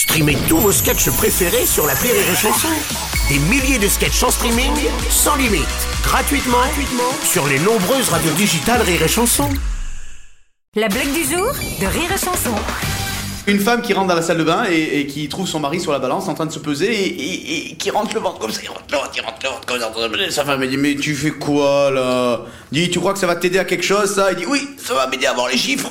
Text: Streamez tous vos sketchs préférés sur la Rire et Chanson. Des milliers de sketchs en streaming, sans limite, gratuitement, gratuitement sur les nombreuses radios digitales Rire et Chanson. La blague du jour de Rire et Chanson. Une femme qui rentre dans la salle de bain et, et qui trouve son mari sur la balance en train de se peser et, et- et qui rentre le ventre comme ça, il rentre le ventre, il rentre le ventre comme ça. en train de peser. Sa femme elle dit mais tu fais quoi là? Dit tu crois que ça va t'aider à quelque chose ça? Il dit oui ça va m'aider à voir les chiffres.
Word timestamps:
Streamez 0.00 0.38
tous 0.48 0.56
vos 0.56 0.72
sketchs 0.72 1.10
préférés 1.10 1.66
sur 1.66 1.86
la 1.86 1.92
Rire 1.92 2.14
et 2.14 2.34
Chanson. 2.34 2.68
Des 3.28 3.38
milliers 3.38 3.78
de 3.78 3.86
sketchs 3.86 4.22
en 4.22 4.30
streaming, 4.30 4.72
sans 5.10 5.36
limite, 5.36 5.60
gratuitement, 6.02 6.56
gratuitement 6.56 7.12
sur 7.22 7.46
les 7.46 7.58
nombreuses 7.58 8.08
radios 8.08 8.32
digitales 8.32 8.80
Rire 8.80 9.02
et 9.02 9.08
Chanson. 9.08 9.50
La 10.74 10.88
blague 10.88 11.12
du 11.12 11.22
jour 11.24 11.52
de 11.80 11.86
Rire 11.86 12.10
et 12.14 12.18
Chanson. 12.18 12.54
Une 13.46 13.60
femme 13.60 13.82
qui 13.82 13.92
rentre 13.92 14.08
dans 14.08 14.14
la 14.14 14.22
salle 14.22 14.38
de 14.38 14.44
bain 14.44 14.64
et, 14.70 15.00
et 15.00 15.06
qui 15.06 15.28
trouve 15.28 15.46
son 15.46 15.60
mari 15.60 15.80
sur 15.80 15.92
la 15.92 15.98
balance 15.98 16.28
en 16.28 16.34
train 16.34 16.46
de 16.46 16.52
se 16.52 16.58
peser 16.60 16.86
et, 16.92 17.06
et- 17.08 17.72
et 17.72 17.74
qui 17.76 17.90
rentre 17.90 18.14
le 18.14 18.20
ventre 18.20 18.38
comme 18.38 18.52
ça, 18.52 18.60
il 18.62 18.68
rentre 18.68 18.82
le 18.90 18.96
ventre, 18.96 19.10
il 19.14 19.20
rentre 19.20 19.38
le 19.42 19.48
ventre 19.50 19.66
comme 19.66 19.80
ça. 19.80 19.88
en 19.88 19.90
train 19.92 20.08
de 20.08 20.12
peser. 20.16 20.30
Sa 20.30 20.44
femme 20.46 20.62
elle 20.62 20.70
dit 20.70 20.76
mais 20.78 20.94
tu 20.96 21.14
fais 21.14 21.30
quoi 21.32 21.90
là? 21.90 22.40
Dit 22.72 22.88
tu 22.90 23.00
crois 23.00 23.12
que 23.12 23.18
ça 23.18 23.26
va 23.26 23.36
t'aider 23.36 23.58
à 23.58 23.64
quelque 23.64 23.84
chose 23.84 24.14
ça? 24.14 24.30
Il 24.32 24.38
dit 24.38 24.46
oui 24.46 24.66
ça 24.82 24.94
va 24.94 25.06
m'aider 25.08 25.26
à 25.26 25.34
voir 25.34 25.48
les 25.48 25.58
chiffres. 25.58 25.90